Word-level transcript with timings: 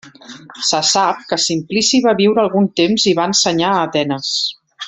Se 0.69 0.79
sap 0.91 1.19
que 1.33 1.39
Simplici 1.43 2.01
va 2.07 2.15
viure 2.23 2.43
algun 2.47 2.67
temps 2.83 3.09
i 3.15 3.17
va 3.23 3.31
ensenyar 3.33 3.75
a 3.77 3.89
Atenes. 3.91 4.37